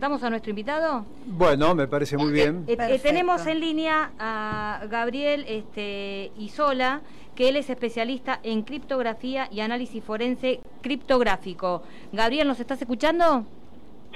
[0.00, 1.04] ¿Damos a nuestro invitado?
[1.26, 2.64] Bueno, me parece muy bien.
[2.66, 7.02] Eh, eh, tenemos en línea a Gabriel este, Isola,
[7.34, 11.82] que él es especialista en criptografía y análisis forense criptográfico.
[12.12, 13.44] Gabriel, ¿nos estás escuchando?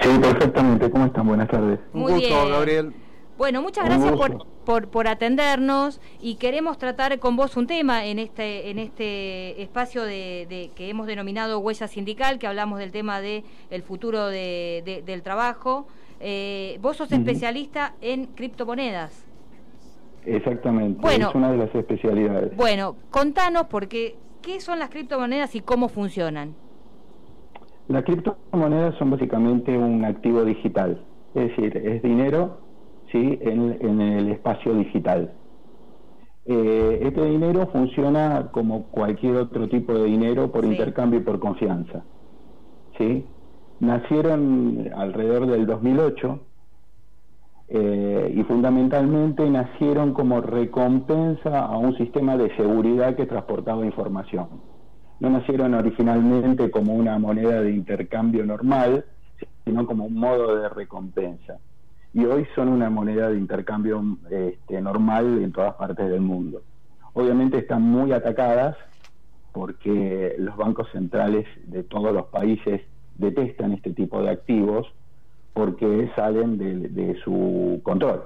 [0.01, 0.91] Sí, perfectamente.
[0.91, 1.27] ¿Cómo están?
[1.27, 1.79] Buenas tardes.
[1.93, 2.95] Un gusto, Gabriel.
[3.37, 8.71] Bueno, muchas gracias por, por, atendernos y queremos tratar con vos un tema en este
[8.71, 13.83] en este espacio de, que hemos denominado huella sindical, que hablamos del tema de el
[13.83, 15.87] futuro de, del trabajo.
[16.21, 19.27] Eh, vos sos especialista en criptomonedas.
[20.24, 22.57] Exactamente, bueno, es una de las especialidades.
[22.57, 26.55] Bueno, contanos porque qué son las criptomonedas y cómo funcionan.
[27.88, 31.05] Las criptomonedas son básicamente un activo digital,
[31.35, 32.63] es decir, es dinero
[33.16, 35.32] en, el espacio digital.
[36.46, 42.02] Eh, este dinero funciona como cualquier otro tipo de dinero por intercambio y por confianza.
[42.98, 43.24] ¿sí?
[43.80, 46.40] Nacieron alrededor del 2008
[47.68, 54.49] eh, y fundamentalmente nacieron como recompensa a un sistema de seguridad que transportaba información.
[55.21, 59.04] No nacieron originalmente como una moneda de intercambio normal,
[59.65, 61.59] sino como un modo de recompensa
[62.15, 66.62] y hoy son una moneda de intercambio este, normal en todas partes del mundo.
[67.12, 68.76] Obviamente están muy atacadas
[69.53, 72.82] porque los bancos centrales de todos los países
[73.16, 74.87] detestan este tipo de activos
[75.53, 78.22] porque salen de, su control.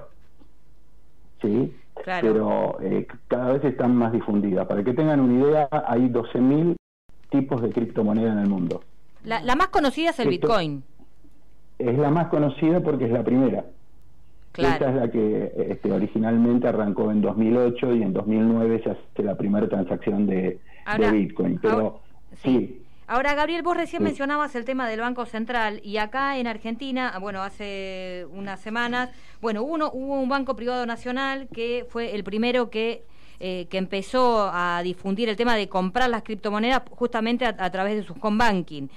[1.41, 1.73] ¿Sí?
[2.03, 4.67] Pero eh, cada vez están más difundidas.
[4.67, 6.75] Para que tengan una idea, hay 12.000
[7.29, 8.81] tipos de criptomonedas en el mundo.
[9.23, 10.83] La, más conocida es el Bitcoin.
[11.77, 13.65] Es la más conocida porque es la primera.
[14.57, 19.37] Esta es la que este, originalmente arrancó en 2008 y en 2009 se hace la
[19.37, 20.59] primera transacción de,
[21.11, 21.59] Bitcoin.
[21.61, 21.91] Pero ahora,
[22.43, 22.81] sí.
[23.07, 27.41] Ahora, Gabriel, vos recién mencionabas el tema del Banco Central y acá en Argentina, bueno,
[27.41, 29.09] hace unas semanas,
[29.41, 33.03] bueno, uno, hubo un banco privado nacional que fue el primero que
[33.41, 38.03] eh, que empezó a difundir el tema de comprar las criptomonedas justamente a, través de
[38.03, 38.87] sus home banking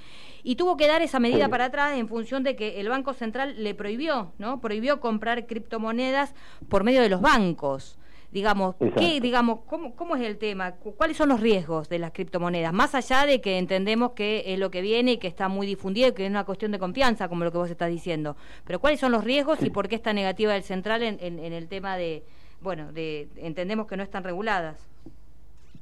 [0.43, 3.55] y tuvo que dar esa medida para atrás en función de que el Banco Central
[3.63, 4.61] le prohibió, ¿no?
[4.61, 6.35] Prohibió comprar criptomonedas
[6.69, 8.01] por medio de los bancos.
[8.33, 10.73] Digamos, ¿qué, digamos ¿cómo, ¿cómo es el tema?
[10.73, 12.73] ¿Cuáles son los riesgos de las criptomonedas?
[12.73, 16.09] Más allá de que entendemos que es lo que viene y que está muy difundido
[16.09, 18.37] y que es una cuestión de confianza, como lo que vos estás diciendo.
[18.65, 21.69] Pero ¿cuáles son los riesgos y por qué está negativa el central en, en el
[21.69, 22.25] tema de,
[22.63, 24.77] bueno, de, entendemos que no están reguladas?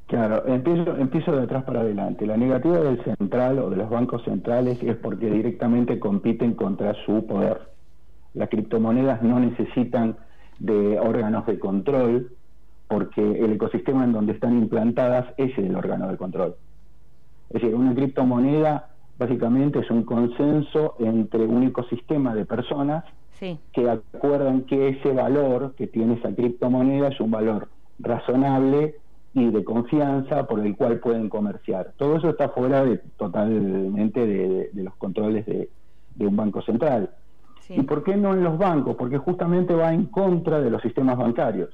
[0.06, 2.26] Claro, empiezo, empiezo de atrás para adelante.
[2.26, 7.26] La negativa del central o de los bancos centrales es porque directamente compiten contra su
[7.26, 7.60] poder.
[8.34, 10.16] Las criptomonedas no necesitan
[10.58, 12.32] de órganos de control
[12.88, 16.56] porque el ecosistema en donde están implantadas es el órgano de control.
[17.50, 23.04] Es decir, una criptomoneda básicamente es un consenso entre un ecosistema de personas
[23.38, 28.97] que acuerdan que ese valor que tiene esa criptomoneda es un valor razonable
[29.34, 31.92] y de confianza por el cual pueden comerciar.
[31.98, 35.69] Todo eso está fuera de, totalmente de, los controles de,
[36.19, 37.10] un banco central.
[37.69, 38.97] ¿Y por qué no en los bancos?
[38.97, 41.70] Porque justamente va en contra de los sistemas bancarios.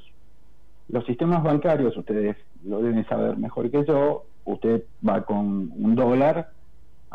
[0.89, 6.56] Los sistemas bancarios, ustedes lo deben saber mejor que yo, usted va con un dólar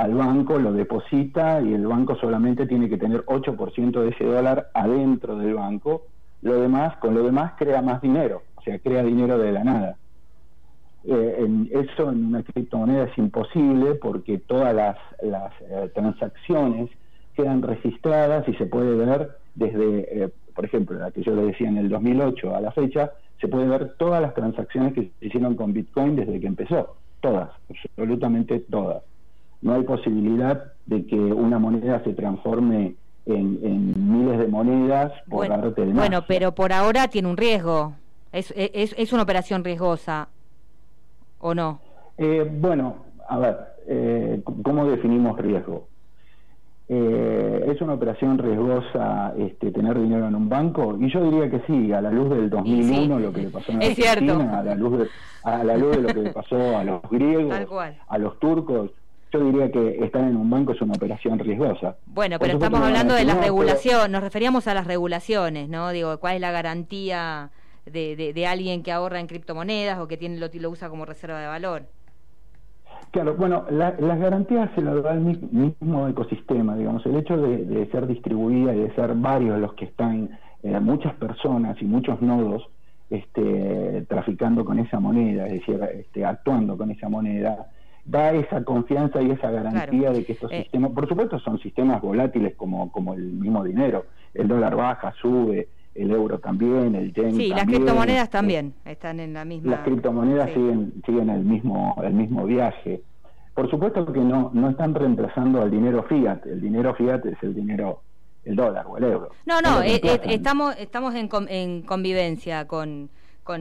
[0.01, 4.71] al banco, lo deposita y el banco solamente tiene que tener 8% de ese dólar
[4.73, 6.07] adentro del banco,
[6.41, 9.97] lo demás, con lo demás crea más dinero, o sea, crea dinero de la nada.
[11.03, 14.97] Eh, eso en una criptomoneda es imposible porque todas las,
[15.61, 16.89] eh, transacciones
[17.35, 21.69] quedan registradas y se puede ver desde, eh, por ejemplo, la que yo le decía
[21.69, 25.55] en el 2008 a la fecha, se puede ver todas las transacciones que se hicieron
[25.55, 29.03] con Bitcoin desde que empezó, todas, absolutamente todas.
[29.61, 32.95] No hay posibilidad de que una moneda se transforme
[33.25, 37.93] en, miles de monedas por bueno, arte de Bueno, pero por ahora tiene un riesgo.
[38.31, 40.29] Es, es, es una operación riesgosa.
[41.39, 41.79] ¿O no?
[42.17, 43.57] Eh, bueno, a ver,
[43.87, 45.87] eh, ¿cómo definimos riesgo?
[46.93, 50.97] Eh, ¿Es una operación riesgosa este, tener dinero en un banco?
[50.99, 53.81] Y yo diría que sí, a la luz del 2001, lo que le pasó en
[53.81, 55.07] Argentina, a la, luz de,
[55.43, 57.55] a la luz de lo que le pasó a los griegos,
[58.07, 58.91] a los turcos,
[59.31, 61.95] yo diría que estar en un banco es una operación riesgosa.
[62.05, 65.89] Bueno, pero estamos hablando de la regulación, nos referíamos a las regulaciones, ¿no?
[65.91, 67.51] Digo, ¿cuál es la garantía
[67.85, 71.39] de, de, alguien que ahorra en criptomonedas o que tiene lo, lo usa como reserva
[71.39, 71.83] de valor.
[73.11, 78.07] Claro, bueno, las garantías se las da el mismo ecosistema, digamos, el hecho de, ser
[78.07, 80.29] distribuida y de ser varios los que están,
[80.63, 82.69] eh, muchas personas y muchos nodos
[83.09, 87.67] este, traficando con esa moneda, es decir, este, actuando con esa moneda,
[88.05, 90.63] da esa confianza y esa garantía de que estos eh.
[90.63, 95.67] sistemas, por supuesto son sistemas volátiles como, como el mismo dinero, el dólar baja, sube,
[95.93, 99.71] el euro también, el yen Sí, las criptomonedas también están en la misma...
[99.71, 103.01] Las criptomonedas siguen, siguen el mismo, el mismo viaje.
[103.53, 107.53] Por supuesto que no, no están reemplazando al dinero fiat, el dinero fiat es el
[107.53, 108.01] dinero,
[108.45, 109.31] el dólar o el euro.
[109.45, 113.09] No, no, eh, eh, estamos, estamos en, en convivencia con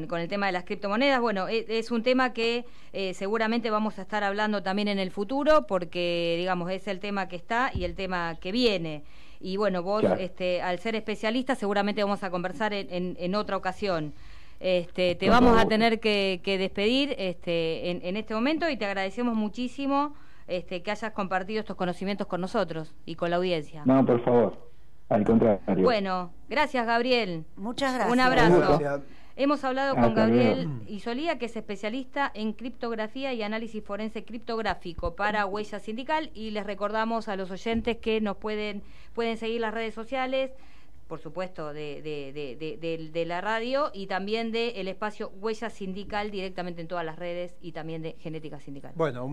[0.09, 1.21] con, el tema de las criptomonedas.
[1.21, 5.11] Bueno, e, es, un tema que eh, seguramente vamos a estar hablando también en el
[5.11, 9.03] futuro porque, digamos, es el tema que está y el tema que viene.
[9.41, 14.13] Y bueno, vos, este, al ser especialista, seguramente vamos a conversar en, en, otra ocasión.
[14.61, 19.35] Este, te vamos a tener que, despedir este, en, en, este momento y te agradecemos
[19.35, 20.15] muchísimo
[20.47, 23.83] este, que hayas compartido estos conocimientos con nosotros y con la audiencia.
[23.87, 24.71] No, por favor.
[25.11, 25.61] Al contrario.
[25.83, 27.45] Bueno, gracias Gabriel.
[27.57, 28.13] Muchas gracias.
[28.13, 29.03] Un abrazo.
[29.41, 35.47] Hemos hablado con Gabriel Isolía, que es especialista en criptografía y análisis forense criptográfico para
[35.47, 38.83] Huella Sindical y les recordamos a los oyentes que nos pueden,
[39.15, 40.51] pueden seguir las redes sociales,
[41.09, 47.07] por supuesto, de, de, la radio y también del espacio Huella Sindical directamente en todas
[47.07, 48.93] las redes y también de Genética Sindical.
[48.95, 49.27] Bueno,